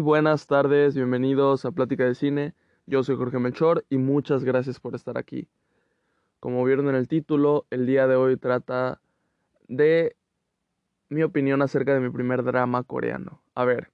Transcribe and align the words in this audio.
buenas 0.00 0.46
tardes, 0.46 0.94
bienvenidos 0.94 1.64
a 1.64 1.72
Plática 1.72 2.04
de 2.04 2.14
Cine. 2.14 2.54
Yo 2.86 3.02
soy 3.02 3.16
Jorge 3.16 3.38
Melchor 3.38 3.84
y 3.90 3.98
muchas 3.98 4.44
gracias 4.44 4.80
por 4.80 4.94
estar 4.94 5.18
aquí. 5.18 5.48
Como 6.40 6.64
vieron 6.64 6.88
en 6.88 6.94
el 6.94 7.06
título, 7.06 7.66
el 7.70 7.86
día 7.86 8.06
de 8.06 8.16
hoy 8.16 8.38
trata 8.38 9.00
de 9.68 10.16
mi 11.10 11.22
opinión 11.22 11.60
acerca 11.60 11.92
de 11.92 12.00
mi 12.00 12.08
primer 12.08 12.42
drama 12.42 12.82
coreano. 12.82 13.42
A 13.54 13.64
ver, 13.66 13.90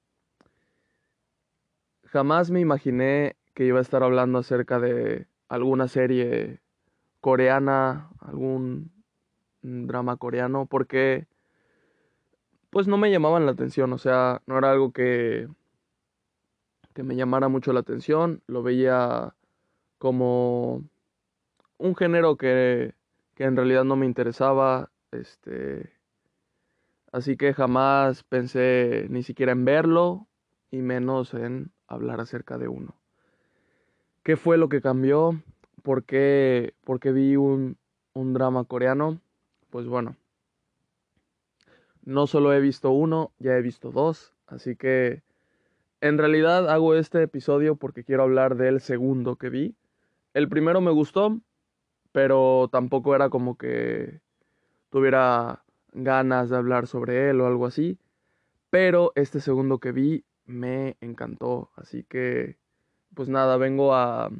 jamás 2.05 2.50
me 2.50 2.61
imaginé 2.61 3.36
que 3.54 3.64
iba 3.64 3.79
a 3.79 3.82
estar 3.82 4.02
hablando 4.04 4.38
acerca 4.38 4.79
de 4.79 5.27
alguna 5.48 5.88
serie 5.88 6.61
coreana, 7.20 8.11
algún 8.20 8.93
drama 9.62 10.16
coreano, 10.16 10.66
porque 10.66 11.27
pues 12.70 12.86
no 12.86 12.96
me 12.96 13.10
llamaban 13.10 13.45
la 13.45 13.52
atención, 13.52 13.93
o 13.93 13.98
sea, 13.98 14.43
no 14.46 14.59
era 14.59 14.70
algo 14.70 14.93
que 14.93 15.48
que 16.96 17.02
me 17.02 17.14
llamara 17.14 17.48
mucho 17.48 17.74
la 17.74 17.80
atención, 17.80 18.42
lo 18.46 18.62
veía 18.62 19.34
como 19.98 20.82
un 21.77 21.95
género 21.95 22.38
que, 22.38 22.95
que 23.34 23.45
en 23.45 23.54
realidad 23.54 23.84
no 23.84 23.96
me 23.96 24.06
interesaba, 24.06 24.91
este 25.12 25.92
así 27.12 27.37
que 27.37 27.52
jamás 27.52 28.23
pensé 28.23 29.09
ni 29.10 29.23
siquiera 29.23 29.52
en 29.52 29.66
verlo 29.66 30.27
y 30.70 30.78
menos 30.78 31.34
en 31.34 31.70
hablar 31.87 32.18
acerca 32.18 32.56
de 32.56 32.68
uno. 32.68 32.95
¿Qué 34.23 34.38
fue 34.38 34.56
lo 34.56 34.70
que 34.70 34.80
cambió? 34.80 35.38
¿Por 35.82 36.04
qué, 36.04 36.73
vi 37.04 37.37
un, 37.37 37.76
un 38.15 38.32
drama 38.32 38.65
coreano? 38.65 39.20
Pues 39.68 39.87
bueno, 39.87 40.16
no 42.06 42.26
solo 42.26 42.54
he 42.54 42.60
visto 42.60 42.90
uno, 42.90 43.32
ya 43.38 43.54
he 43.54 43.60
visto 43.60 43.92
dos, 43.92 44.32
así 44.46 44.76
que 44.76 45.26
en 46.01 46.19
realidad 46.19 46.69
hago 46.71 46.95
este 46.95 47.23
episodio 47.23 47.77
porque 47.77 48.05
quiero 48.05 48.23
hablar 48.23 48.57
del 48.57 48.80
segundo 48.80 49.37
que 49.37 49.51
vi. 49.51 49.77
El 50.35 50.49
primero 50.49 50.80
me 50.80 50.91
gustó, 50.91 51.41
pero 52.13 52.69
tampoco 52.71 53.15
era 53.15 53.30
como 53.30 53.57
que 53.57 54.21
tuviera 54.91 55.65
ganas 55.93 56.51
de 56.51 56.57
hablar 56.57 56.87
sobre 56.87 57.30
él 57.30 57.41
o 57.41 57.47
algo 57.47 57.67
así. 57.67 57.99
Pero 58.71 59.13
este 59.15 59.41
segundo 59.41 59.79
que 59.79 59.93
vi 59.93 60.24
me 60.45 60.97
encantó, 61.01 61.71
así 61.77 62.05
que 62.05 62.59
pues 63.15 63.29
nada, 63.29 63.57
vengo 63.57 63.95
a, 63.95 64.31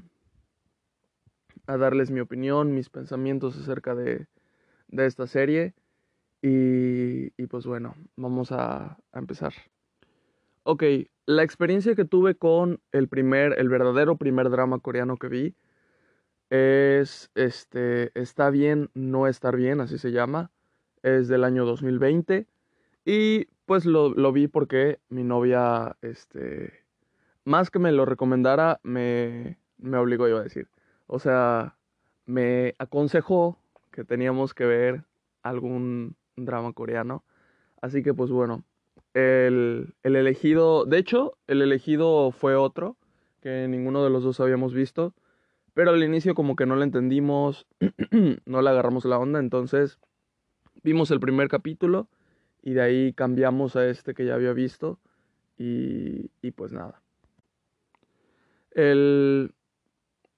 a 1.67 1.77
darles 1.77 2.11
mi 2.11 2.21
opinión, 2.21 2.75
mis 2.75 2.91
pensamientos 2.91 3.57
acerca 3.59 3.95
de, 3.95 4.27
de 4.89 5.07
esta 5.07 5.27
serie. 5.27 5.75
Y, 6.43 7.33
y, 7.43 7.47
pues 7.49 7.67
bueno, 7.67 7.95
vamos 8.17 8.53
a, 8.53 8.99
a 9.13 9.19
empezar. 9.19 9.55
Ok, 10.65 10.83
la 11.27 11.43
experiencia 11.43 11.95
que 11.95 12.05
tuve 12.05 12.37
con 12.37 12.81
el 12.93 13.09
primer, 13.09 13.59
el 13.59 13.69
verdadero 13.69 14.17
primer 14.17 14.49
drama 14.49 14.79
coreano 14.79 15.17
que 15.17 15.29
vi 15.29 15.55
es, 16.51 17.31
este, 17.35 18.13
está 18.19 18.51
bien, 18.51 18.91
no 18.95 19.27
estar 19.27 19.57
bien, 19.57 19.81
así 19.81 19.99
se 19.99 20.13
llama. 20.13 20.51
Es 21.03 21.29
del 21.29 21.45
año 21.45 21.65
2020 21.65 22.47
y 23.05 23.47
pues 23.67 23.85
lo, 23.85 24.11
lo 24.11 24.33
vi 24.33 24.49
porque 24.49 25.01
mi 25.09 25.25
novia, 25.25 25.97
este, 26.03 26.85
más 27.45 27.71
que 27.71 27.79
me 27.79 27.93
lo 27.93 28.05
recomendara, 28.07 28.81
me, 28.83 29.59
me 29.79 29.99
obligó, 29.99 30.29
iba 30.29 30.41
a 30.41 30.45
decir. 30.45 30.69
O 31.07 31.19
sea, 31.19 31.77
me 32.25 32.75
aconsejó 32.79 33.59
que 33.91 34.05
teníamos 34.05 34.55
que 34.55 34.65
ver 34.65 35.05
algún 35.43 36.17
drama 36.37 36.73
coreano. 36.73 37.25
Así 37.81 38.03
que 38.03 38.15
pues 38.15 38.31
bueno, 38.31 38.65
el, 39.17 39.95
el, 40.03 40.17
elegido, 40.17 40.85
de 40.85 40.99
hecho, 40.99 41.39
el 41.47 41.63
elegido 41.63 42.33
fue 42.33 42.55
otro 42.55 42.99
que 43.41 43.67
ninguno 43.67 44.05
de 44.05 44.11
los 44.11 44.23
dos 44.23 44.41
habíamos 44.41 44.75
visto, 44.75 45.15
pero 45.73 45.91
al 45.91 46.03
inicio 46.03 46.35
como 46.35 46.55
que 46.55 46.67
no 46.67 46.77
lo 46.77 46.83
entendimos, 46.83 47.67
no 48.45 48.61
le 48.61 48.71
agarramos 48.71 49.07
la 49.07 49.19
onda, 49.19 49.39
entonces 49.39 49.99
vimos 50.83 51.11
el 51.11 51.21
primer 51.21 51.49
capítulo 51.49 52.09
y 52.63 52.75
de 52.75 52.83
ahí 52.83 53.13
cambiamos 53.15 53.75
a 53.77 53.89
este 53.89 54.13
que 54.13 54.27
ya 54.27 54.35
había 54.35 54.53
visto 54.53 54.99
y, 55.57 56.31
y 56.43 56.51
pues 56.51 56.73
nada. 56.73 57.01
El, 58.73 59.55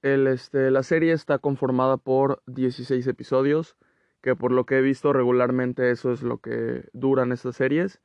el, 0.03 0.28
este, 0.28 0.71
la 0.71 0.84
serie 0.84 1.12
está 1.12 1.39
conformada 1.39 1.97
por 1.97 2.43
16 2.47 3.05
episodios, 3.09 3.77
que 4.21 4.37
por 4.37 4.53
lo 4.53 4.66
que 4.66 4.78
he 4.78 4.83
visto 4.83 5.12
regularmente 5.12 5.91
eso 5.91 6.12
es 6.12 6.22
lo 6.22 6.39
que 6.39 6.89
duran 6.93 7.33
estas 7.33 7.56
series. 7.56 8.00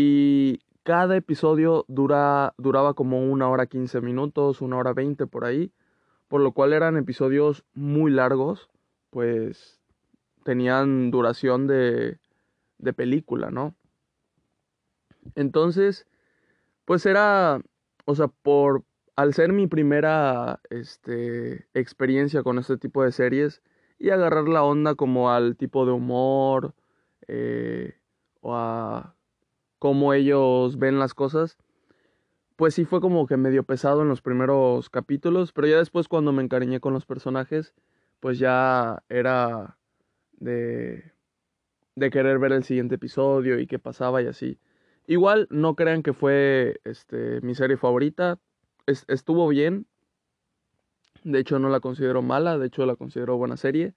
Y 0.00 0.60
cada 0.84 1.16
episodio 1.16 1.84
dura, 1.88 2.54
duraba 2.56 2.94
como 2.94 3.20
una 3.20 3.48
hora 3.48 3.66
15 3.66 4.00
minutos, 4.00 4.60
una 4.60 4.76
hora 4.76 4.92
20 4.92 5.26
por 5.26 5.44
ahí, 5.44 5.72
por 6.28 6.40
lo 6.40 6.52
cual 6.52 6.72
eran 6.72 6.96
episodios 6.96 7.64
muy 7.74 8.12
largos, 8.12 8.70
pues 9.10 9.80
tenían 10.44 11.10
duración 11.10 11.66
de, 11.66 12.20
de 12.78 12.92
película, 12.92 13.50
¿no? 13.50 13.74
Entonces, 15.34 16.06
pues 16.84 17.04
era, 17.04 17.60
o 18.04 18.14
sea, 18.14 18.28
por, 18.28 18.84
al 19.16 19.34
ser 19.34 19.52
mi 19.52 19.66
primera 19.66 20.60
este, 20.70 21.66
experiencia 21.74 22.44
con 22.44 22.60
este 22.60 22.76
tipo 22.76 23.02
de 23.02 23.10
series 23.10 23.62
y 23.98 24.10
agarrar 24.10 24.48
la 24.48 24.62
onda 24.62 24.94
como 24.94 25.32
al 25.32 25.56
tipo 25.56 25.86
de 25.86 25.90
humor 25.90 26.76
eh, 27.26 27.96
o 28.40 28.54
a 28.54 29.17
cómo 29.78 30.14
ellos 30.14 30.78
ven 30.78 30.98
las 30.98 31.14
cosas, 31.14 31.56
pues 32.56 32.74
sí 32.74 32.84
fue 32.84 33.00
como 33.00 33.26
que 33.26 33.36
medio 33.36 33.62
pesado 33.62 34.02
en 34.02 34.08
los 34.08 34.20
primeros 34.20 34.90
capítulos, 34.90 35.52
pero 35.52 35.68
ya 35.68 35.78
después 35.78 36.08
cuando 36.08 36.32
me 36.32 36.42
encariñé 36.42 36.80
con 36.80 36.92
los 36.92 37.06
personajes, 37.06 37.74
pues 38.20 38.38
ya 38.38 39.02
era 39.08 39.78
de, 40.32 41.12
de 41.94 42.10
querer 42.10 42.38
ver 42.38 42.52
el 42.52 42.64
siguiente 42.64 42.96
episodio 42.96 43.58
y 43.60 43.66
qué 43.66 43.78
pasaba 43.78 44.22
y 44.22 44.26
así. 44.26 44.58
Igual 45.06 45.46
no 45.50 45.74
crean 45.74 46.02
que 46.02 46.12
fue 46.12 46.80
este, 46.84 47.40
mi 47.40 47.54
serie 47.54 47.76
favorita, 47.76 48.38
estuvo 48.86 49.48
bien. 49.48 49.86
De 51.24 51.38
hecho, 51.38 51.58
no 51.58 51.68
la 51.68 51.80
considero 51.80 52.22
mala, 52.22 52.58
de 52.58 52.66
hecho, 52.66 52.86
la 52.86 52.96
considero 52.96 53.36
buena 53.36 53.56
serie. 53.56 53.94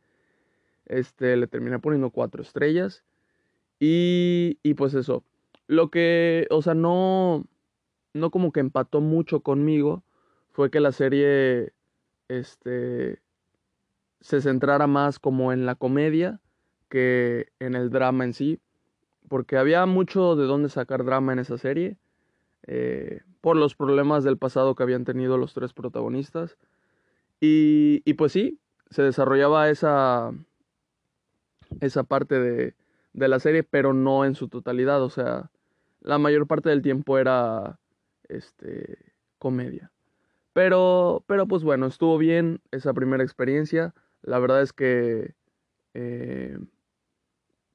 Este, 0.85 1.35
le 1.35 1.47
terminé 1.47 1.79
poniendo 1.79 2.11
cuatro 2.11 2.41
estrellas. 2.41 3.03
Y, 3.79 4.59
y 4.63 4.73
pues 4.75 4.93
eso. 4.93 5.23
Lo 5.67 5.89
que, 5.89 6.47
o 6.49 6.61
sea, 6.61 6.73
no, 6.73 7.45
no 8.13 8.31
como 8.31 8.51
que 8.51 8.59
empató 8.59 9.01
mucho 9.01 9.41
conmigo 9.41 10.03
fue 10.51 10.69
que 10.69 10.79
la 10.79 10.91
serie, 10.91 11.73
este, 12.27 13.21
se 14.19 14.41
centrara 14.41 14.87
más 14.87 15.19
como 15.19 15.53
en 15.53 15.65
la 15.65 15.75
comedia 15.75 16.39
que 16.89 17.47
en 17.59 17.75
el 17.75 17.89
drama 17.89 18.25
en 18.25 18.33
sí. 18.33 18.59
Porque 19.29 19.57
había 19.57 19.85
mucho 19.85 20.35
de 20.35 20.45
dónde 20.45 20.69
sacar 20.69 21.05
drama 21.05 21.31
en 21.33 21.39
esa 21.39 21.57
serie. 21.57 21.97
Eh, 22.67 23.21
por 23.41 23.57
los 23.57 23.75
problemas 23.75 24.23
del 24.23 24.37
pasado 24.37 24.75
que 24.75 24.83
habían 24.83 25.03
tenido 25.03 25.37
los 25.37 25.53
tres 25.53 25.73
protagonistas. 25.73 26.57
Y, 27.39 28.03
y 28.05 28.13
pues 28.13 28.33
sí, 28.33 28.59
se 28.91 29.01
desarrollaba 29.01 29.69
esa, 29.69 30.31
esa 31.79 32.03
parte 32.03 32.39
de, 32.39 32.75
de, 33.13 33.27
la 33.27 33.39
serie, 33.39 33.63
pero 33.63 33.93
no 33.93 34.25
en 34.25 34.35
su 34.35 34.47
totalidad. 34.47 35.01
O 35.03 35.09
sea, 35.09 35.51
la 36.01 36.17
mayor 36.17 36.47
parte 36.47 36.69
del 36.69 36.81
tiempo 36.81 37.17
era 37.17 37.79
este, 38.27 39.13
comedia. 39.37 39.91
Pero, 40.53 41.23
pero 41.27 41.47
pues 41.47 41.63
bueno, 41.63 41.87
estuvo 41.87 42.17
bien 42.17 42.61
esa 42.71 42.93
primera 42.93 43.23
experiencia. 43.23 43.93
La 44.21 44.39
verdad 44.39 44.61
es 44.61 44.73
que 44.73 45.35
eh, 45.93 46.57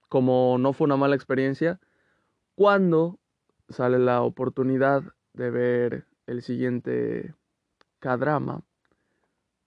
como 0.09 0.57
no 0.59 0.73
fue 0.73 0.87
una 0.87 0.97
mala 0.97 1.17
experiencia, 1.17 1.81
cuando 2.55 3.19
sale 3.69 3.99
la 3.99 4.23
oportunidad 4.23 5.03
de 5.33 5.51
ver 5.51 6.07
el 6.27 6.43
siguiente 6.43 7.35
K-drama, 8.01 8.63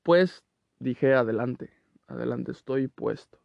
pues 0.03 0.43
dije 0.79 1.13
adelante, 1.13 1.71
adelante, 2.07 2.51
estoy 2.51 2.87
puesto. 2.87 3.39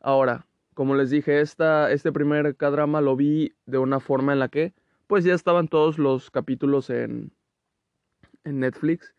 Ahora, 0.00 0.46
como 0.74 0.94
les 0.94 1.10
dije, 1.10 1.40
esta, 1.40 1.90
este 1.92 2.12
primer 2.12 2.56
K-drama 2.56 3.00
lo 3.00 3.16
vi 3.16 3.54
de 3.66 3.78
una 3.78 4.00
forma 4.00 4.32
en 4.32 4.40
la 4.40 4.48
que, 4.48 4.74
pues 5.06 5.24
ya 5.24 5.34
estaban 5.34 5.68
todos 5.68 5.98
los 5.98 6.30
capítulos 6.30 6.90
en, 6.90 7.32
en 8.44 8.60
Netflix 8.60 9.14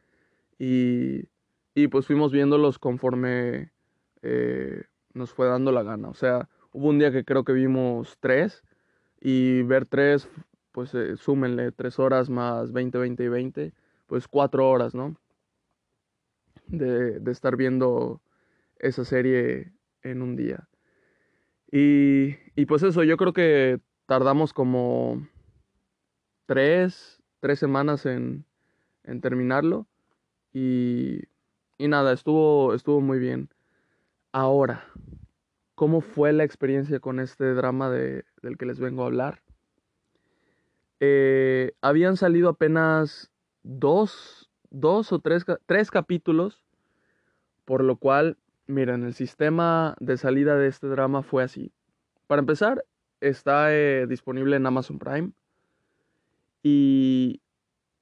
y, 0.59 1.29
y 1.73 1.87
pues 1.87 2.07
fuimos 2.07 2.31
viéndolos 2.31 2.79
conforme 2.79 3.71
eh, 4.21 4.83
nos 5.13 5.33
fue 5.33 5.47
dando 5.47 5.71
la 5.71 5.83
gana. 5.83 6.09
O 6.09 6.13
sea, 6.13 6.49
hubo 6.71 6.89
un 6.89 6.99
día 6.99 7.11
que 7.11 7.23
creo 7.23 7.43
que 7.43 7.53
vimos 7.53 8.17
tres 8.19 8.63
y 9.21 9.61
ver 9.63 9.85
tres, 9.85 10.29
pues 10.71 10.93
eh, 10.93 11.17
súmenle 11.17 11.71
tres 11.71 11.99
horas 11.99 12.29
más 12.29 12.71
20, 12.71 12.97
20 12.97 13.23
y 13.23 13.27
20, 13.27 13.73
pues 14.07 14.27
cuatro 14.27 14.69
horas, 14.69 14.95
¿no? 14.95 15.15
De, 16.67 17.19
de 17.19 17.31
estar 17.31 17.55
viendo 17.55 18.21
esa 18.77 19.05
serie 19.05 19.71
en 20.01 20.21
un 20.21 20.35
día. 20.35 20.67
Y, 21.77 22.65
pues 22.67 22.83
eso, 22.83 23.03
yo 23.03 23.17
creo 23.17 23.33
que 23.33 23.81
tardamos 24.05 24.53
como 24.53 25.27
tres, 26.45 27.21
tres 27.41 27.59
semanas 27.59 28.05
en, 28.05 28.45
en 29.03 29.19
terminarlo. 29.19 29.85
Y, 30.53 31.23
y 31.77 31.89
nada, 31.89 32.13
estuvo, 32.13 32.73
estuvo 32.73 33.01
muy 33.01 33.19
bien. 33.19 33.49
Ahora, 34.31 34.85
¿cómo 35.75 35.99
fue 35.99 36.31
la 36.31 36.45
experiencia 36.45 37.01
con 37.01 37.19
este 37.19 37.53
drama 37.53 37.89
de, 37.89 38.23
del 38.41 38.57
que 38.57 38.65
les 38.65 38.79
vengo 38.79 39.03
a 39.03 39.07
hablar? 39.07 39.41
Eh, 41.01 41.73
habían 41.81 42.15
salido 42.15 42.47
apenas 42.47 43.33
dos, 43.63 44.49
dos 44.69 45.11
o 45.11 45.19
tres, 45.19 45.43
tres 45.65 45.91
capítulos, 45.91 46.63
por 47.65 47.83
lo 47.83 47.97
cual, 47.97 48.37
miren, 48.67 49.03
el 49.03 49.13
sistema 49.13 49.95
de 49.99 50.17
salida 50.17 50.55
de 50.57 50.67
este 50.67 50.87
drama 50.87 51.23
fue 51.23 51.43
así. 51.43 51.71
Para 52.27 52.39
empezar, 52.39 52.83
está 53.21 53.73
eh, 53.73 54.07
disponible 54.07 54.55
en 54.55 54.65
Amazon 54.65 54.99
Prime. 54.99 55.31
Y 56.63 57.41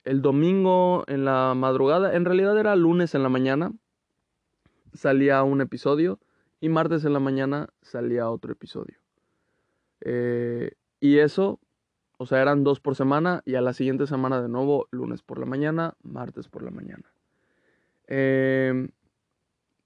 el 0.03 0.21
domingo 0.21 1.03
en 1.07 1.25
la 1.25 1.53
madrugada, 1.55 2.15
en 2.15 2.25
realidad 2.25 2.57
era 2.57 2.75
lunes 2.75 3.15
en 3.15 3.23
la 3.23 3.29
mañana, 3.29 3.73
salía 4.93 5.43
un 5.43 5.61
episodio 5.61 6.19
y 6.61 6.69
martes 6.69 7.03
en 7.03 7.13
la 7.13 7.19
mañana 7.19 7.69
salía 7.81 8.29
otro 8.29 8.53
episodio. 8.53 8.97
Eh, 10.01 10.71
y 10.99 11.19
eso, 11.19 11.59
o 12.17 12.25
sea, 12.25 12.41
eran 12.41 12.63
dos 12.63 12.79
por 12.79 12.95
semana 12.95 13.41
y 13.45 13.55
a 13.55 13.61
la 13.61 13.73
siguiente 13.73 14.07
semana 14.07 14.41
de 14.41 14.49
nuevo, 14.49 14.87
lunes 14.91 15.21
por 15.21 15.39
la 15.39 15.45
mañana, 15.45 15.95
martes 16.03 16.47
por 16.47 16.63
la 16.63 16.71
mañana. 16.71 17.11
Em, 18.07 18.89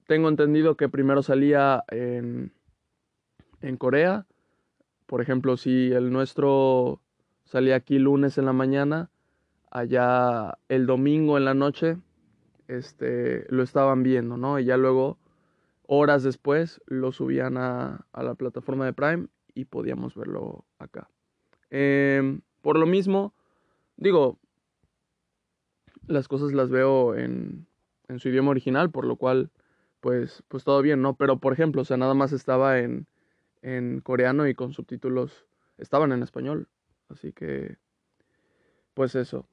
tengo 0.07 0.29
entendido 0.29 0.75
que 0.75 0.89
primero 0.89 1.21
salía 1.21 1.83
en, 1.89 2.53
en 3.61 3.77
Corea. 3.77 4.25
Por 5.05 5.21
ejemplo, 5.21 5.57
si 5.57 5.91
el 5.91 6.11
nuestro 6.11 7.01
salía 7.45 7.75
aquí 7.75 7.99
lunes 7.99 8.37
en 8.37 8.45
la 8.45 8.53
mañana, 8.53 9.09
allá 9.69 10.57
el 10.69 10.85
domingo 10.85 11.37
en 11.37 11.45
la 11.45 11.53
noche 11.53 11.97
este, 12.67 13.45
lo 13.49 13.63
estaban 13.63 14.03
viendo, 14.03 14.37
¿no? 14.37 14.59
Y 14.59 14.65
ya 14.65 14.77
luego, 14.77 15.17
horas 15.85 16.23
después, 16.23 16.81
lo 16.85 17.11
subían 17.11 17.57
a, 17.57 18.05
a 18.11 18.23
la 18.23 18.35
plataforma 18.35 18.85
de 18.85 18.93
Prime 18.93 19.27
y 19.53 19.65
podíamos 19.65 20.15
verlo 20.15 20.65
acá. 20.79 21.09
Em, 21.69 22.41
por 22.61 22.77
lo 22.77 22.85
mismo, 22.85 23.33
digo, 23.95 24.39
las 26.05 26.27
cosas 26.27 26.53
las 26.53 26.69
veo 26.69 27.15
en, 27.15 27.67
en, 28.07 28.19
su 28.19 28.29
idioma 28.29 28.51
original, 28.51 28.91
por 28.91 29.05
lo 29.05 29.15
cual, 29.15 29.49
pues, 29.99 30.43
pues 30.47 30.63
todo 30.63 30.81
bien, 30.81 31.01
¿no? 31.01 31.15
Pero, 31.15 31.39
por 31.39 31.53
ejemplo, 31.53 31.81
o 31.81 31.85
sea, 31.85 31.97
nada 31.97 32.13
más 32.13 32.31
estaba 32.31 32.79
en, 32.79 33.07
en 33.61 34.01
coreano 34.01 34.47
y 34.47 34.53
con 34.53 34.73
subtítulos 34.73 35.45
estaban 35.77 36.11
en 36.11 36.23
español. 36.23 36.67
Así 37.09 37.31
que, 37.31 37.77
pues 38.93 39.15
eso. 39.15 39.47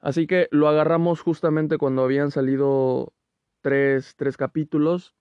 Así 0.00 0.26
que 0.26 0.48
lo 0.50 0.68
agarramos 0.68 1.20
justamente 1.20 1.78
cuando 1.78 2.02
habían 2.02 2.30
salido 2.30 3.12
tres, 3.60 4.14
tres 4.16 4.36
capítulos 4.36 5.14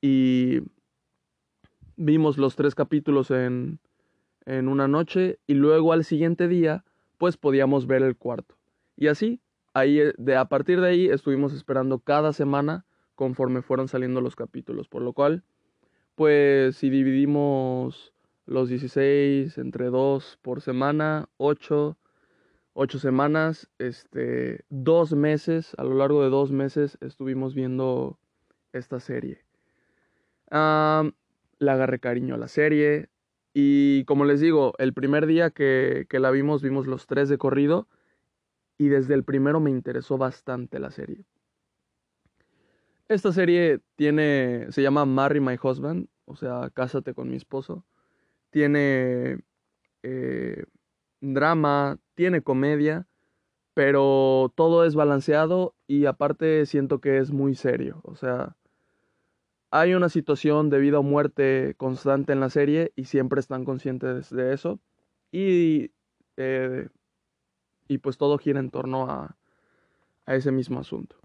y 0.00 0.60
vimos 1.96 2.38
los 2.38 2.54
tres 2.56 2.74
capítulos 2.74 3.30
en, 3.30 3.80
en 4.44 4.68
una 4.68 4.86
noche 4.86 5.40
y 5.46 5.54
luego 5.54 5.92
al 5.92 6.04
siguiente 6.04 6.46
día 6.46 6.84
pues 7.18 7.36
podíamos 7.36 7.86
ver 7.86 8.02
el 8.02 8.16
cuarto. 8.16 8.56
Y 8.96 9.08
así, 9.08 9.40
ahí, 9.74 10.00
de, 10.16 10.36
a 10.36 10.46
partir 10.46 10.80
de 10.80 10.88
ahí 10.88 11.08
estuvimos 11.08 11.52
esperando 11.52 11.98
cada 11.98 12.32
semana 12.32 12.84
conforme 13.16 13.62
fueron 13.62 13.88
saliendo 13.88 14.20
los 14.20 14.36
capítulos, 14.36 14.88
por 14.88 15.02
lo 15.02 15.12
cual, 15.12 15.42
pues 16.14 16.76
si 16.76 16.90
dividimos 16.90 18.14
los 18.46 18.68
16 18.68 19.58
entre 19.58 19.86
2 19.86 20.38
por 20.42 20.60
semana, 20.60 21.28
8 21.38 21.98
ocho 22.78 22.98
semanas, 22.98 23.70
este, 23.78 24.64
dos 24.68 25.14
meses, 25.14 25.74
a 25.78 25.84
lo 25.84 25.94
largo 25.94 26.22
de 26.22 26.28
dos 26.28 26.52
meses 26.52 26.98
estuvimos 27.00 27.54
viendo 27.54 28.18
esta 28.74 29.00
serie. 29.00 29.46
le 30.50 31.70
agarré 31.70 31.98
cariño 31.98 32.34
a 32.34 32.38
la 32.38 32.48
serie 32.48 33.08
y 33.54 34.04
como 34.04 34.26
les 34.26 34.40
digo, 34.40 34.74
el 34.78 34.92
primer 34.92 35.24
día 35.26 35.50
que, 35.50 36.04
que 36.10 36.20
la 36.20 36.30
vimos, 36.30 36.62
vimos 36.62 36.86
los 36.86 37.06
tres 37.06 37.30
de 37.30 37.38
corrido 37.38 37.88
y 38.76 38.88
desde 38.88 39.14
el 39.14 39.24
primero 39.24 39.58
me 39.58 39.70
interesó 39.70 40.18
bastante 40.18 40.78
la 40.78 40.90
serie. 40.90 41.24
Esta 43.08 43.32
serie 43.32 43.80
tiene, 43.94 44.66
se 44.70 44.82
llama 44.82 45.04
Marry 45.04 45.40
My 45.40 45.56
Husband, 45.62 46.08
o 46.24 46.34
sea, 46.34 46.70
Cásate 46.74 47.14
con 47.14 47.30
mi 47.30 47.36
esposo. 47.36 47.84
Tiene 48.50 49.38
eh, 50.02 50.64
drama, 51.20 51.98
tiene 52.14 52.42
comedia, 52.42 53.06
pero 53.74 54.52
todo 54.56 54.84
es 54.84 54.96
balanceado 54.96 55.76
y 55.86 56.06
aparte 56.06 56.66
siento 56.66 57.00
que 57.00 57.18
es 57.18 57.30
muy 57.30 57.54
serio. 57.54 58.00
O 58.02 58.16
sea, 58.16 58.56
hay 59.70 59.94
una 59.94 60.08
situación 60.08 60.70
de 60.70 60.78
vida 60.78 60.98
o 60.98 61.02
muerte 61.04 61.74
constante 61.76 62.32
en 62.32 62.40
la 62.40 62.50
serie 62.50 62.92
y 62.96 63.04
siempre 63.04 63.38
están 63.40 63.64
conscientes 63.64 64.30
de 64.30 64.52
eso. 64.52 64.80
Y, 65.30 65.92
eh, 66.36 66.88
y 67.88 67.98
pues 67.98 68.18
todo 68.18 68.38
gira 68.38 68.58
en 68.58 68.70
torno 68.70 69.10
a, 69.10 69.36
a 70.24 70.34
ese 70.34 70.50
mismo 70.50 70.80
asunto. 70.80 71.16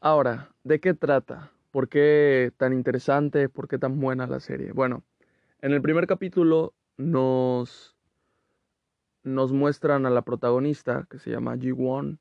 Ahora, 0.00 0.50
¿de 0.62 0.78
qué 0.78 0.94
trata? 0.94 1.50
¿Por 1.72 1.88
qué 1.88 2.52
tan 2.56 2.72
interesante? 2.72 3.48
¿Por 3.48 3.66
qué 3.66 3.78
tan 3.78 3.98
buena 3.98 4.28
la 4.28 4.38
serie? 4.38 4.70
Bueno, 4.70 5.02
en 5.60 5.72
el 5.72 5.82
primer 5.82 6.06
capítulo 6.06 6.72
nos 6.96 7.96
nos 9.24 9.52
muestran 9.52 10.06
a 10.06 10.10
la 10.10 10.22
protagonista 10.22 11.06
que 11.10 11.18
se 11.18 11.30
llama 11.30 11.56
Ji-won 11.58 12.20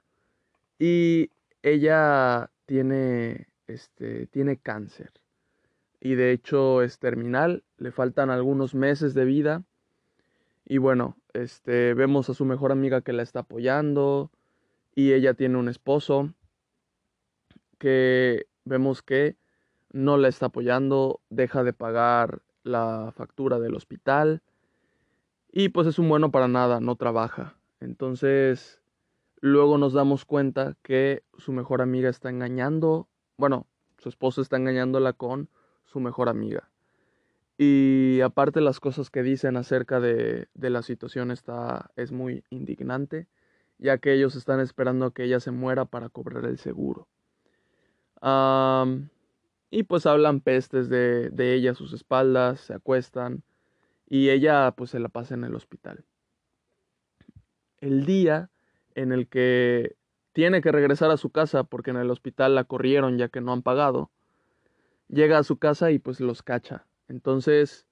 y 0.79 1.29
ella 1.61 2.49
tiene 2.65 3.47
este 3.67 4.25
tiene 4.27 4.57
cáncer 4.57 5.11
y 6.01 6.15
de 6.15 6.31
hecho 6.31 6.81
es 6.81 6.97
terminal, 6.97 7.63
le 7.77 7.91
faltan 7.91 8.31
algunos 8.31 8.73
meses 8.73 9.13
de 9.13 9.25
vida 9.25 9.63
y 10.65 10.79
bueno, 10.79 11.15
este 11.33 11.93
vemos 11.93 12.29
a 12.29 12.33
su 12.33 12.43
mejor 12.43 12.71
amiga 12.71 13.01
que 13.01 13.13
la 13.13 13.21
está 13.21 13.41
apoyando 13.41 14.31
y 14.95 15.13
ella 15.13 15.35
tiene 15.35 15.57
un 15.57 15.69
esposo 15.69 16.33
que 17.77 18.47
vemos 18.65 19.01
que 19.01 19.37
no 19.91 20.17
la 20.17 20.27
está 20.27 20.47
apoyando, 20.47 21.21
deja 21.29 21.63
de 21.63 21.73
pagar 21.73 22.41
la 22.63 23.11
factura 23.15 23.59
del 23.59 23.75
hospital 23.75 24.41
y 25.51 25.69
pues 25.69 25.87
es 25.87 25.97
un 25.97 26.09
bueno 26.09 26.31
para 26.31 26.47
nada, 26.47 26.79
no 26.79 26.95
trabaja. 26.95 27.57
Entonces, 27.79 28.81
luego 29.39 29.77
nos 29.77 29.93
damos 29.93 30.25
cuenta 30.25 30.75
que 30.83 31.23
su 31.37 31.51
mejor 31.51 31.81
amiga 31.81 32.09
está 32.09 32.29
engañando, 32.29 33.07
bueno, 33.37 33.65
su 33.97 34.09
esposo 34.09 34.41
está 34.41 34.57
engañándola 34.57 35.13
con 35.13 35.49
su 35.85 35.99
mejor 35.99 36.29
amiga. 36.29 36.69
Y 37.57 38.21
aparte 38.21 38.61
las 38.61 38.79
cosas 38.79 39.09
que 39.09 39.23
dicen 39.23 39.57
acerca 39.57 39.99
de, 39.99 40.47
de 40.53 40.69
la 40.69 40.83
situación 40.83 41.31
está, 41.31 41.89
es 41.95 42.11
muy 42.11 42.43
indignante, 42.51 43.27
ya 43.79 43.97
que 43.97 44.13
ellos 44.13 44.35
están 44.35 44.59
esperando 44.59 45.11
que 45.11 45.23
ella 45.23 45.39
se 45.39 45.51
muera 45.51 45.85
para 45.85 46.09
cobrar 46.09 46.45
el 46.45 46.59
seguro. 46.59 47.07
Y 48.21 49.83
pues 49.83 50.05
hablan 50.05 50.41
pestes 50.41 50.89
de, 50.89 51.29
de 51.29 51.53
ella 51.53 51.71
a 51.71 51.75
sus 51.75 51.93
espaldas, 51.93 52.61
se 52.61 52.73
acuestan, 52.73 53.43
y 54.09 54.29
ella 54.29 54.71
pues 54.71 54.91
se 54.91 54.99
la 54.99 55.09
pasa 55.09 55.35
en 55.35 55.43
el 55.43 55.55
hospital. 55.55 56.05
El 57.79 58.05
día 58.05 58.49
en 58.95 59.11
el 59.11 59.27
que 59.27 59.95
tiene 60.33 60.61
que 60.61 60.71
regresar 60.71 61.11
a 61.11 61.17
su 61.17 61.29
casa 61.29 61.63
porque 61.63 61.91
en 61.91 61.97
el 61.97 62.09
hospital 62.09 62.55
la 62.55 62.63
corrieron 62.63 63.17
ya 63.17 63.29
que 63.29 63.41
no 63.41 63.53
han 63.53 63.61
pagado, 63.61 64.11
llega 65.09 65.37
a 65.37 65.43
su 65.43 65.57
casa 65.57 65.91
y 65.91 65.99
pues 65.99 66.19
los 66.19 66.43
cacha. 66.43 66.85
Entonces, 67.07 67.85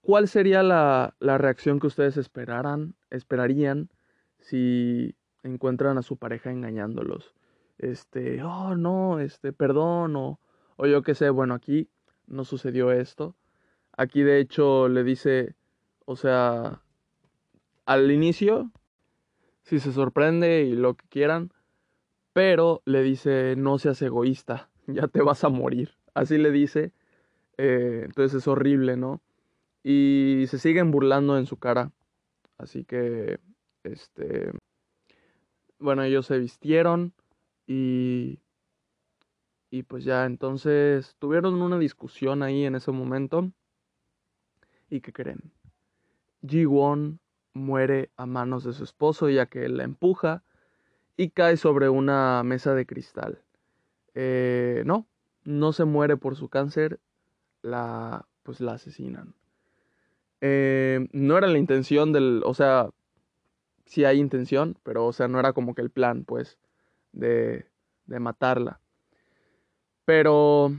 ¿cuál 0.00 0.28
sería 0.28 0.62
la, 0.62 1.14
la 1.20 1.38
reacción 1.38 1.80
que 1.80 1.86
ustedes 1.86 2.16
esperaran, 2.16 2.94
esperarían 3.10 3.90
si 4.38 5.14
encuentran 5.42 5.98
a 5.98 6.02
su 6.02 6.16
pareja 6.16 6.50
engañándolos? 6.50 7.34
Este, 7.82 8.42
oh 8.44 8.76
no, 8.76 9.18
este, 9.18 9.52
perdón, 9.52 10.14
o, 10.14 10.38
o 10.76 10.86
yo 10.86 11.02
qué 11.02 11.16
sé, 11.16 11.30
bueno, 11.30 11.54
aquí 11.54 11.88
no 12.28 12.44
sucedió 12.44 12.92
esto. 12.92 13.34
Aquí 13.96 14.22
de 14.22 14.38
hecho 14.38 14.88
le 14.88 15.02
dice, 15.02 15.56
o 16.06 16.14
sea, 16.14 16.80
al 17.84 18.10
inicio, 18.12 18.70
si 19.62 19.80
se 19.80 19.92
sorprende 19.92 20.62
y 20.62 20.74
lo 20.74 20.94
que 20.94 21.06
quieran, 21.08 21.52
pero 22.32 22.82
le 22.84 23.02
dice, 23.02 23.56
no 23.56 23.78
seas 23.78 24.00
egoísta, 24.00 24.70
ya 24.86 25.08
te 25.08 25.20
vas 25.20 25.42
a 25.42 25.48
morir. 25.48 25.96
Así 26.14 26.38
le 26.38 26.52
dice. 26.52 26.92
Eh, 27.58 28.02
entonces 28.04 28.38
es 28.38 28.48
horrible, 28.48 28.96
¿no? 28.96 29.20
Y 29.82 30.44
se 30.48 30.58
siguen 30.58 30.92
burlando 30.92 31.36
en 31.36 31.46
su 31.46 31.58
cara. 31.58 31.90
Así 32.58 32.84
que, 32.84 33.40
este, 33.82 34.52
bueno, 35.80 36.04
ellos 36.04 36.26
se 36.26 36.38
vistieron 36.38 37.12
y, 37.66 38.40
y 39.70 39.82
pues 39.84 40.04
ya, 40.04 40.24
entonces 40.26 41.16
tuvieron 41.18 41.60
una 41.60 41.78
discusión 41.78 42.42
ahí 42.42 42.64
en 42.64 42.74
ese 42.74 42.92
momento. 42.92 43.50
¿Y 44.90 45.00
qué 45.00 45.12
creen? 45.12 45.52
Ji-won 46.46 47.20
muere 47.54 48.10
a 48.16 48.26
manos 48.26 48.64
de 48.64 48.72
su 48.72 48.84
esposo 48.84 49.28
ya 49.28 49.46
que 49.46 49.68
la 49.68 49.84
empuja 49.84 50.42
y 51.16 51.30
cae 51.30 51.56
sobre 51.56 51.88
una 51.88 52.42
mesa 52.44 52.74
de 52.74 52.86
cristal. 52.86 53.42
Eh, 54.14 54.82
no, 54.86 55.06
no 55.44 55.72
se 55.72 55.84
muere 55.84 56.16
por 56.16 56.36
su 56.36 56.48
cáncer, 56.48 57.00
la, 57.62 58.26
pues 58.42 58.60
la 58.60 58.72
asesinan. 58.72 59.34
Eh, 60.40 61.08
no 61.12 61.38
era 61.38 61.46
la 61.46 61.58
intención 61.58 62.12
del, 62.12 62.42
o 62.44 62.54
sea, 62.54 62.90
sí 63.86 64.04
hay 64.04 64.18
intención, 64.18 64.76
pero 64.82 65.06
o 65.06 65.12
sea, 65.12 65.28
no 65.28 65.38
era 65.38 65.52
como 65.52 65.74
que 65.74 65.82
el 65.82 65.90
plan, 65.90 66.24
pues, 66.24 66.58
de, 67.12 67.66
de 68.06 68.20
matarla. 68.20 68.80
Pero 70.04 70.72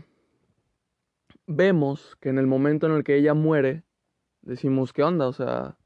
vemos 1.47 2.15
que 2.19 2.29
en 2.29 2.37
el 2.37 2.47
momento 2.47 2.87
en 2.87 2.93
el 2.93 3.03
que 3.03 3.15
ella 3.15 3.33
muere, 3.33 3.83
decimos, 4.41 4.93
¿qué 4.93 5.03
onda? 5.03 5.27
O 5.27 5.33
sea, 5.33 5.77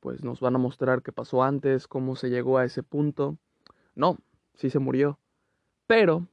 pues 0.00 0.22
nos 0.22 0.40
van 0.40 0.54
a 0.54 0.58
mostrar 0.58 1.02
qué 1.02 1.12
pasó 1.12 1.42
antes, 1.42 1.88
cómo 1.88 2.16
se 2.16 2.30
llegó 2.30 2.58
a 2.58 2.64
ese 2.64 2.82
punto. 2.82 3.38
No, 3.94 4.18
sí 4.54 4.70
se 4.70 4.78
murió. 4.78 5.18
Pero 5.86 6.26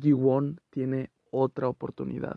Ji-won 0.00 0.60
tiene 0.70 1.10
otra 1.30 1.68
oportunidad, 1.68 2.36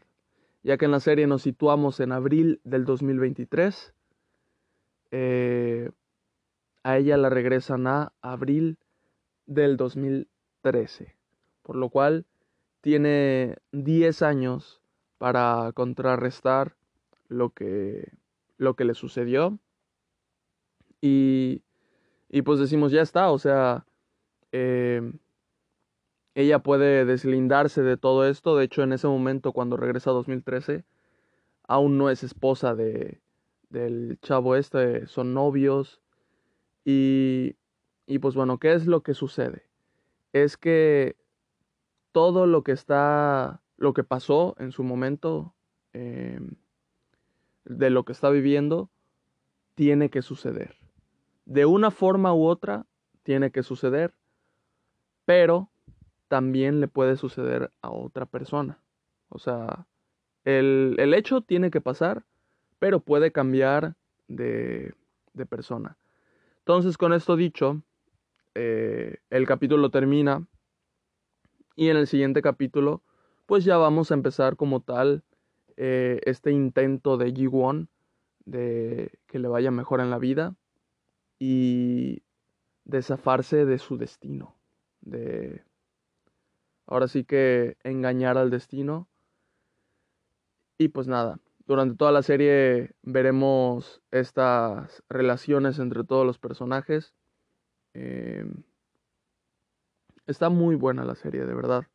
ya 0.63 0.77
que 0.77 0.85
en 0.85 0.91
la 0.91 0.99
serie 0.99 1.27
nos 1.27 1.43
situamos 1.43 1.99
en 1.99 2.11
abril 2.11 2.59
del 2.63 2.85
2023. 2.85 3.93
Eh, 5.11 5.89
a 6.83 6.97
ella 6.97 7.17
la 7.17 7.29
regresan 7.29 7.87
a 7.87 8.13
abril 8.21 8.77
del 9.49 9.77
2013, 9.77 11.15
por 11.63 11.75
lo 11.75 11.89
cual 11.89 12.25
tiene 12.81 13.57
10 13.71 14.21
años 14.21 14.79
para 15.17 15.71
contrarrestar 15.73 16.75
lo 17.27 17.49
que, 17.49 18.13
lo 18.57 18.75
que 18.75 18.85
le 18.85 18.93
sucedió. 18.93 19.59
Y, 21.01 21.63
y 22.29 22.43
pues 22.43 22.59
decimos, 22.59 22.91
ya 22.91 23.01
está, 23.01 23.31
o 23.31 23.39
sea, 23.39 23.85
eh, 24.51 25.11
ella 26.35 26.59
puede 26.59 27.05
deslindarse 27.05 27.81
de 27.81 27.97
todo 27.97 28.27
esto. 28.27 28.55
De 28.55 28.65
hecho, 28.65 28.83
en 28.83 28.93
ese 28.93 29.07
momento, 29.07 29.51
cuando 29.51 29.77
regresa 29.77 30.11
a 30.11 30.13
2013, 30.13 30.85
aún 31.67 31.97
no 31.97 32.09
es 32.09 32.23
esposa 32.23 32.75
de, 32.75 33.19
del 33.69 34.19
chavo 34.21 34.55
este, 34.55 35.07
son 35.07 35.33
novios. 35.33 36.01
Y, 36.85 37.55
y 38.09 38.17
pues 38.17 38.33
bueno, 38.33 38.57
¿qué 38.57 38.73
es 38.73 38.87
lo 38.87 39.03
que 39.03 39.13
sucede? 39.13 39.67
Es 40.33 40.57
que 40.57 41.15
todo 42.11 42.47
lo 42.47 42.63
que 42.63 42.71
está, 42.71 43.61
lo 43.77 43.93
que 43.93 44.03
pasó 44.03 44.55
en 44.57 44.71
su 44.71 44.83
momento, 44.83 45.53
em, 45.93 46.55
de 47.65 47.91
lo 47.91 48.05
que 48.05 48.13
está 48.13 48.31
viviendo, 48.31 48.89
tiene 49.75 50.09
que 50.09 50.23
suceder. 50.23 50.75
De 51.45 51.67
una 51.67 51.91
forma 51.91 52.33
u 52.33 52.47
otra, 52.47 52.87
tiene 53.21 53.51
que 53.51 53.61
suceder, 53.61 54.15
pero 55.25 55.69
también 56.29 56.79
le 56.79 56.87
puede 56.87 57.15
suceder 57.15 57.71
a 57.83 57.91
otra 57.91 58.25
persona. 58.25 58.79
O 59.29 59.37
sea, 59.37 59.85
el, 60.45 61.13
hecho 61.13 61.41
tiene 61.41 61.69
que 61.69 61.79
pasar, 61.79 62.25
pero 62.79 63.01
puede 63.01 63.31
cambiar 63.31 63.93
de, 64.27 64.95
de 65.33 65.45
persona. 65.45 65.95
Entonces, 66.57 66.97
con 66.97 67.13
esto 67.13 67.35
dicho, 67.35 67.83
eh, 68.61 69.19
el 69.29 69.47
capítulo 69.47 69.89
termina 69.89 70.45
y 71.77 71.87
en 71.87 71.95
el 71.95 72.07
siguiente 72.07 72.41
capítulo, 72.41 73.01
pues 73.45 73.63
ya 73.63 73.77
vamos 73.77 74.11
a 74.11 74.15
empezar 74.15 74.57
como 74.57 74.81
tal 74.81 75.23
eh, 75.77 76.19
este 76.25 76.51
intento 76.51 77.15
de 77.15 77.31
Ji-won 77.31 77.87
de 78.43 79.17
que 79.27 79.39
le 79.39 79.47
vaya 79.47 79.71
mejor 79.71 80.01
en 80.01 80.09
la 80.09 80.17
vida 80.17 80.57
y 81.39 82.21
de 82.83 83.01
zafarse 83.01 83.63
de 83.63 83.77
su 83.77 83.95
destino, 83.95 84.57
de 84.99 85.63
ahora 86.85 87.07
sí 87.07 87.23
que 87.23 87.77
engañar 87.85 88.37
al 88.37 88.49
destino. 88.49 89.07
Y 90.77 90.89
pues 90.89 91.07
nada, 91.07 91.39
durante 91.65 91.95
toda 91.95 92.11
la 92.11 92.23
serie 92.23 92.91
veremos 93.03 94.01
estas 94.11 95.01
relaciones 95.07 95.79
entre 95.79 96.03
todos 96.03 96.25
los 96.25 96.39
personajes. 96.39 97.13
Em, 97.93 98.63
está 100.27 100.49
muy 100.49 100.75
buena 100.75 101.05
la 101.05 101.15
serie, 101.15 101.45
de 101.45 101.53
verdad. 101.53 101.87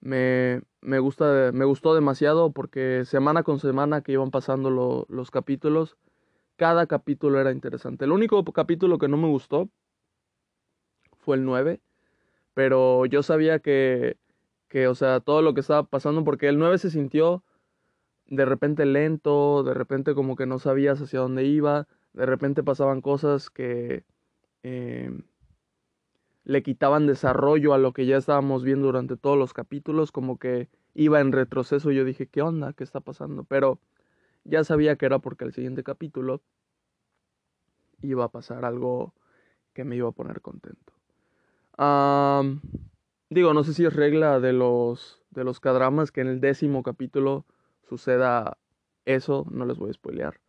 Me, 0.00 0.62
me, 0.80 0.98
gusta, 0.98 1.50
me 1.52 1.64
gustó 1.64 1.94
demasiado 1.94 2.52
porque 2.52 3.04
semana 3.06 3.42
con 3.42 3.58
semana 3.58 4.02
que 4.02 4.12
iban 4.12 4.30
pasando 4.30 4.70
los 5.08 5.30
capítulos, 5.30 5.96
cada 6.56 6.86
capítulo 6.86 7.40
era 7.40 7.52
interesante. 7.52 8.04
El 8.04 8.12
único 8.12 8.44
capítulo 8.44 8.98
que 8.98 9.08
no 9.08 9.16
me 9.16 9.28
gustó 9.28 9.68
fue 11.18 11.36
el 11.36 11.44
9 11.44 11.80
pero 12.54 13.04
yo 13.06 13.22
sabía 13.22 13.58
que, 13.58 14.16
que, 14.68 14.88
o 14.88 14.94
sea, 14.94 15.20
todo 15.20 15.42
lo 15.42 15.54
que 15.54 15.60
estaba 15.60 15.84
pasando, 15.84 16.24
porque 16.24 16.48
el 16.48 16.58
9 16.58 16.78
se 16.78 16.90
sintió 16.90 17.44
de 18.26 18.44
repente 18.46 18.86
lento, 18.86 19.64
de 19.64 19.74
repente 19.74 20.14
como 20.14 20.36
que 20.36 20.46
no 20.46 20.58
sabías 20.58 21.00
hacia 21.00 21.20
dónde 21.20 21.44
iba, 21.44 21.88
de 22.14 22.26
repente 22.26 22.62
pasaban 22.62 23.02
cosas 23.02 23.50
que 23.50 24.04
eh, 24.64 25.12
le 26.42 26.62
quitaban 26.64 27.06
desarrollo 27.06 27.72
a 27.72 27.78
lo 27.78 27.92
que 27.92 28.06
ya 28.06 28.16
estábamos 28.16 28.64
viendo 28.64 28.86
durante 28.86 29.16
todos 29.16 29.38
los 29.38 29.52
capítulos, 29.52 30.10
como 30.10 30.38
que 30.38 30.68
iba 30.94 31.20
en 31.20 31.30
retroceso. 31.30 31.92
Yo 31.92 32.04
dije, 32.04 32.26
¿qué 32.26 32.42
onda? 32.42 32.72
¿Qué 32.72 32.82
está 32.82 32.98
pasando? 32.98 33.44
Pero 33.44 33.78
ya 34.42 34.64
sabía 34.64 34.96
que 34.96 35.06
era 35.06 35.20
porque 35.20 35.44
el 35.44 35.52
siguiente 35.52 35.84
capítulo 35.84 36.42
iba 38.02 38.24
a 38.24 38.28
pasar 38.28 38.64
algo 38.64 39.14
que 39.72 39.84
me 39.84 39.94
iba 39.96 40.08
a 40.08 40.12
poner 40.12 40.40
contento 40.40 40.92
digo, 43.30 43.52
no 43.52 43.64
sé 43.64 43.74
si 43.74 43.84
es 43.84 43.92
regla 43.92 44.40
de 44.40 44.52
los, 44.52 45.20
de 45.30 45.44
los 45.44 45.60
cadramas 45.60 46.12
que 46.12 46.20
en 46.20 46.28
el 46.28 46.40
décimo 46.40 46.82
capítulo 46.82 47.44
suceda 47.88 48.58
eso, 49.04 49.46
no 49.50 49.66
les 49.66 49.76
voy 49.76 49.90
a 49.90 49.94
spoilear. 49.94 50.40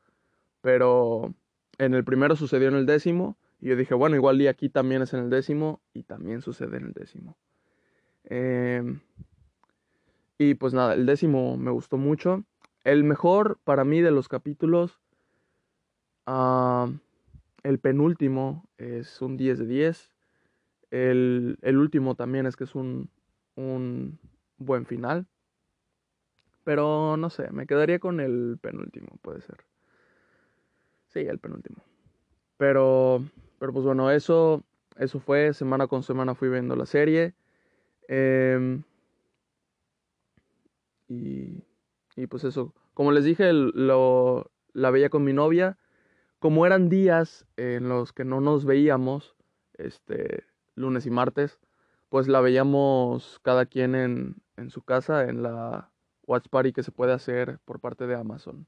Pero 0.61 1.33
en 1.77 1.93
el 1.93 2.03
primero 2.03 2.35
sucedió 2.35 2.69
en 2.69 2.75
el 2.75 2.85
décimo 2.85 3.37
y 3.59 3.69
yo 3.69 3.75
dije, 3.75 3.93
bueno, 3.93 4.15
igual 4.15 4.41
y 4.41 4.47
aquí 4.47 4.69
también 4.69 5.01
es 5.01 5.13
en 5.13 5.21
el 5.21 5.29
décimo 5.29 5.81
y 5.93 6.03
también 6.03 6.41
sucede 6.41 6.77
en 6.77 6.85
el 6.85 6.93
décimo. 6.93 7.37
Em, 8.25 8.99
y 10.37 10.55
pues 10.55 10.73
nada, 10.73 10.93
el 10.93 11.05
décimo 11.05 11.57
me 11.57 11.71
gustó 11.71 11.97
mucho. 11.97 12.43
El 12.83 13.03
mejor 13.03 13.59
para 13.63 13.85
mí 13.85 14.01
de 14.01 14.11
los 14.11 14.27
capítulos, 14.27 14.99
el 16.27 17.79
penúltimo 17.79 18.67
es 18.77 19.21
un 19.21 19.37
10 19.37 19.59
de 19.59 19.65
10. 19.65 20.11
El, 20.91 21.57
último 21.63 22.15
también 22.15 22.45
es 22.45 22.55
que 22.55 22.65
es 22.65 22.75
un, 22.75 23.09
un 23.55 24.19
buen 24.57 24.85
final. 24.85 25.27
Pero 26.63 27.15
no 27.17 27.29
sé, 27.29 27.51
me 27.51 27.67
quedaría 27.67 27.99
con 27.99 28.19
el 28.19 28.57
penúltimo, 28.59 29.17
puede 29.21 29.41
ser. 29.41 29.57
Sí, 31.07 31.19
el 31.19 31.39
penúltimo. 31.39 31.77
Pero, 32.57 33.23
pero 33.59 33.73
pues 33.73 33.85
bueno, 33.85 34.11
eso, 34.11 34.63
eso 34.97 35.19
fue, 35.19 35.53
semana 35.53 35.87
con 35.87 36.03
semana 36.03 36.35
fui 36.35 36.49
viendo 36.49 36.75
la 36.75 36.85
serie. 36.85 37.33
Em, 38.07 38.83
y, 41.07 41.63
y, 42.15 42.27
pues 42.27 42.43
eso, 42.43 42.73
como 42.93 43.11
les 43.11 43.23
dije, 43.23 43.51
lo, 43.53 44.51
la 44.73 44.91
veía 44.91 45.09
con 45.09 45.23
mi 45.23 45.33
novia. 45.33 45.77
Como 46.39 46.65
eran 46.65 46.89
días 46.89 47.45
en 47.57 47.89
los 47.89 48.13
que 48.13 48.25
no 48.25 48.41
nos 48.41 48.65
veíamos, 48.65 49.35
este, 49.77 50.43
lunes 50.75 51.05
y 51.05 51.09
martes, 51.09 51.59
pues 52.09 52.27
la 52.27 52.41
veíamos 52.41 53.39
cada 53.41 53.65
quien 53.65 53.95
en, 53.95 54.35
en 54.57 54.69
su 54.69 54.81
casa, 54.83 55.27
en 55.27 55.43
la 55.43 55.89
Watch 56.27 56.47
Party 56.49 56.73
que 56.73 56.83
se 56.83 56.91
puede 56.91 57.13
hacer 57.13 57.59
por 57.65 57.79
parte 57.79 58.07
de 58.07 58.15
Amazon. 58.15 58.67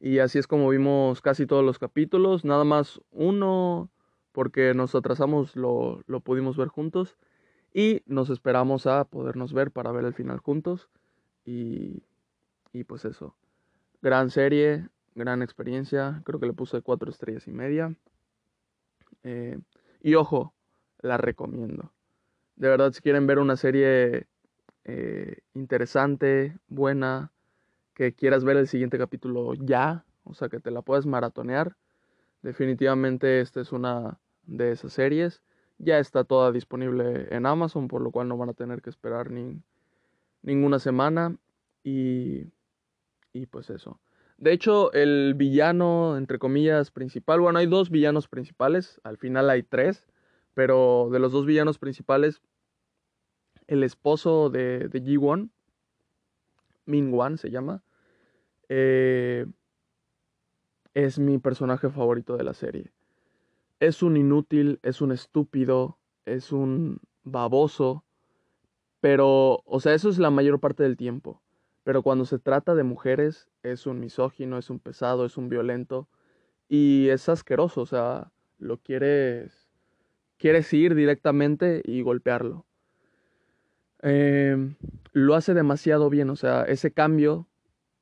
Y 0.00 0.18
así 0.18 0.38
es 0.38 0.46
como 0.46 0.68
vimos 0.68 1.20
casi 1.20 1.46
todos 1.46 1.64
los 1.64 1.78
capítulos, 1.78 2.44
nada 2.44 2.64
más 2.64 3.00
uno 3.10 3.90
porque 4.32 4.74
nos 4.74 4.94
atrasamos 4.94 5.56
lo, 5.56 6.02
lo 6.06 6.20
pudimos 6.20 6.56
ver 6.56 6.68
juntos 6.68 7.16
y 7.72 8.02
nos 8.06 8.30
esperamos 8.30 8.86
a 8.86 9.04
podernos 9.04 9.52
ver 9.52 9.70
para 9.70 9.92
ver 9.92 10.04
el 10.04 10.14
final 10.14 10.38
juntos 10.38 10.88
y, 11.44 12.02
y 12.72 12.84
pues 12.84 13.04
eso, 13.04 13.34
gran 14.02 14.30
serie, 14.30 14.88
gran 15.14 15.42
experiencia, 15.42 16.22
creo 16.24 16.40
que 16.40 16.46
le 16.46 16.52
puse 16.52 16.82
cuatro 16.82 17.10
estrellas 17.10 17.46
y 17.48 17.52
media. 17.52 17.94
Eh, 19.22 19.58
y 20.00 20.14
ojo, 20.14 20.54
la 21.00 21.16
recomiendo. 21.16 21.92
De 22.56 22.68
verdad, 22.68 22.92
si 22.92 23.00
quieren 23.00 23.26
ver 23.26 23.38
una 23.38 23.56
serie 23.56 24.26
eh, 24.84 25.38
interesante, 25.54 26.58
buena, 26.68 27.32
que 27.94 28.14
quieras 28.14 28.44
ver 28.44 28.56
el 28.56 28.68
siguiente 28.68 28.98
capítulo 28.98 29.54
ya, 29.54 30.04
o 30.24 30.34
sea, 30.34 30.48
que 30.48 30.60
te 30.60 30.70
la 30.70 30.82
puedas 30.82 31.06
maratonear, 31.06 31.76
definitivamente 32.42 33.40
esta 33.40 33.60
es 33.60 33.72
una 33.72 34.18
de 34.44 34.72
esas 34.72 34.92
series. 34.92 35.42
Ya 35.78 35.98
está 35.98 36.24
toda 36.24 36.52
disponible 36.52 37.28
en 37.34 37.46
Amazon, 37.46 37.88
por 37.88 38.02
lo 38.02 38.10
cual 38.10 38.28
no 38.28 38.36
van 38.36 38.50
a 38.50 38.54
tener 38.54 38.82
que 38.82 38.90
esperar 38.90 39.30
ni, 39.30 39.62
ninguna 40.42 40.78
semana. 40.78 41.36
Y, 41.82 42.52
y 43.32 43.46
pues 43.46 43.70
eso. 43.70 44.00
De 44.36 44.52
hecho, 44.52 44.92
el 44.92 45.34
villano, 45.34 46.16
entre 46.16 46.38
comillas, 46.38 46.90
principal, 46.90 47.40
bueno, 47.40 47.58
hay 47.58 47.66
dos 47.66 47.90
villanos 47.90 48.26
principales, 48.26 48.98
al 49.04 49.18
final 49.18 49.50
hay 49.50 49.62
tres, 49.62 50.06
pero 50.54 51.08
de 51.12 51.18
los 51.18 51.32
dos 51.32 51.44
villanos 51.44 51.78
principales, 51.78 52.40
el 53.66 53.82
esposo 53.82 54.48
de, 54.48 54.88
de 54.88 55.00
Ji-won, 55.02 55.52
Min-wan 56.86 57.36
se 57.36 57.50
llama, 57.50 57.82
eh, 58.70 59.46
es 60.94 61.18
mi 61.18 61.38
personaje 61.38 61.88
favorito 61.88 62.36
de 62.36 62.44
la 62.44 62.54
serie. 62.54 62.92
Es 63.78 64.02
un 64.02 64.16
inútil, 64.16 64.78
es 64.82 65.00
un 65.00 65.12
estúpido, 65.12 65.98
es 66.24 66.52
un 66.52 67.00
baboso, 67.22 68.04
pero, 69.00 69.62
o 69.64 69.80
sea, 69.80 69.94
eso 69.94 70.08
es 70.10 70.18
la 70.18 70.30
mayor 70.30 70.60
parte 70.60 70.82
del 70.82 70.96
tiempo. 70.96 71.42
Pero 71.82 72.02
cuando 72.02 72.24
se 72.26 72.38
trata 72.38 72.74
de 72.74 72.82
mujeres, 72.82 73.48
es 73.62 73.86
un 73.86 74.00
misógino, 74.00 74.58
es 74.58 74.70
un 74.70 74.78
pesado, 74.78 75.24
es 75.24 75.36
un 75.36 75.48
violento 75.48 76.08
y 76.68 77.08
es 77.08 77.28
asqueroso, 77.28 77.80
o 77.80 77.86
sea, 77.86 78.30
lo 78.58 78.78
quieres, 78.78 79.70
quieres 80.36 80.72
ir 80.72 80.94
directamente 80.94 81.82
y 81.84 82.02
golpearlo. 82.02 82.66
Em, 84.02 84.76
lo 85.12 85.34
hace 85.34 85.54
demasiado 85.54 86.10
bien, 86.10 86.30
o 86.30 86.36
sea, 86.36 86.62
ese 86.64 86.92
cambio 86.92 87.48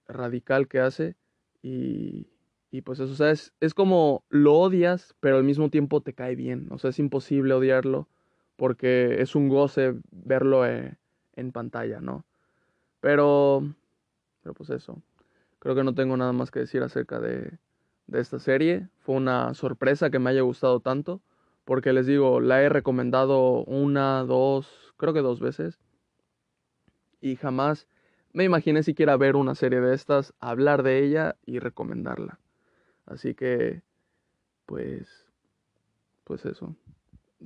radical 0.07 0.69
que 0.69 0.81
hace 0.81 1.17
y, 1.63 2.29
y 2.71 2.83
pues 2.83 3.01
eso, 3.01 3.13
o 3.13 3.17
sea, 3.17 3.31
es, 3.31 3.53
es, 3.61 3.75
como 3.75 4.25
lo 4.29 4.55
odias, 4.55 5.15
pero 5.21 5.37
al 5.39 5.45
mismo 5.45 5.71
tiempo 5.71 6.03
te 6.03 6.13
cae 6.13 6.37
bien, 6.37 6.69
o 6.71 6.79
sea, 6.79 6.91
es 6.91 6.99
imposible 6.99 7.55
odiarlo 7.55 8.09
porque 8.57 9.23
es 9.23 9.35
un 9.35 9.49
goce 9.49 9.95
verlo 10.11 10.67
eh, 10.67 10.97
en 11.37 11.53
pantalla, 11.53 12.01
¿no? 12.01 12.25
Pero, 13.01 13.75
pero 14.43 14.55
pues 14.55 14.71
eso, 14.71 15.01
creo 15.61 15.75
que 15.75 15.85
no 15.85 15.95
tengo 15.95 16.17
nada 16.17 16.33
más 16.33 16.51
que 16.51 16.61
decir 16.61 16.83
acerca 16.83 17.21
de, 17.21 17.59
de 18.09 18.21
esta 18.21 18.39
serie, 18.39 18.89
fue 18.99 19.15
una 19.15 19.55
sorpresa 19.55 20.11
que 20.11 20.19
me 20.19 20.31
haya 20.31 20.43
gustado 20.43 20.81
tanto, 20.81 21.23
porque 21.65 21.93
les 21.93 22.07
digo, 22.07 22.41
la 22.41 22.63
he 22.63 22.69
recomendado 22.69 23.65
una, 23.65 24.25
dos, 24.25 24.93
creo 24.97 25.15
que 25.15 25.21
dos 25.21 25.41
veces, 25.41 25.79
y 27.21 27.37
jamás 27.37 27.87
me 28.33 28.45
imaginé 28.45 28.83
siquiera 28.83 29.17
ver 29.17 29.37
una 29.37 29.55
serie 29.55 29.81
de 29.81 29.95
estas, 29.95 30.35
hablar 30.41 30.83
de 30.83 31.05
ella 31.05 31.37
y 31.47 31.61
recomendarla. 31.61 32.41
Así 33.09 33.35
que, 33.35 33.83
pues, 34.67 35.27
pues 36.25 36.45
eso. 36.45 36.77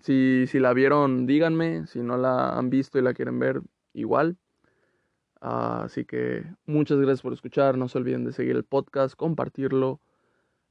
Si, 0.00 0.46
si 0.48 0.58
la 0.58 0.72
vieron, 0.72 1.26
díganme. 1.26 1.86
Si 1.86 2.00
no 2.00 2.16
la 2.16 2.58
han 2.58 2.68
visto 2.68 2.98
y 2.98 3.02
la 3.02 3.14
quieren 3.14 3.38
ver, 3.38 3.62
igual. 3.94 4.36
así 5.40 6.04
que 6.04 6.44
muchas 6.66 6.98
gracias 6.98 7.22
por 7.22 7.32
escuchar. 7.32 7.78
No 7.78 7.88
se 7.88 7.98
olviden 7.98 8.24
de 8.24 8.32
seguir 8.32 8.56
el 8.56 8.64
podcast, 8.64 9.14
compartirlo, 9.14 10.00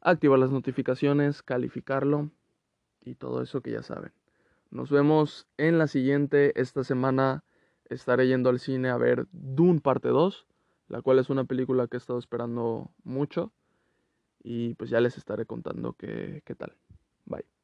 activar 0.02 0.40
las 0.40 0.52
notificaciones, 0.52 1.42
calificarlo 1.42 2.32
y 3.00 3.16
todo 3.16 3.42
eso 3.42 3.62
que 3.62 3.72
ya 3.72 3.84
saben. 3.84 4.12
Nos 4.72 4.92
vemos 4.92 5.48
en 5.58 5.78
la 5.78 5.88
siguiente. 5.88 6.60
Esta 6.60 6.84
semana 6.84 7.46
estaré 7.86 8.28
yendo 8.28 8.50
al 8.50 8.60
cine 8.60 8.90
a 8.90 8.98
ver 8.98 9.28
Dune 9.32 9.80
parte 9.80 10.10
2, 10.10 10.48
la 10.90 11.02
cual 11.02 11.20
es 11.20 11.30
una 11.30 11.46
película 11.46 11.88
que 11.88 11.96
he 11.96 12.00
estado 12.00 12.20
esperando 12.20 12.92
mucho. 13.04 13.54
Y 14.44 14.76
pues 14.76 14.90
ya 14.90 15.00
les 15.02 15.18
estaré 15.18 15.46
contando 15.46 15.94
qué, 15.94 16.42
qué 16.46 16.56
tal. 16.56 16.76
Bye. 17.26 17.61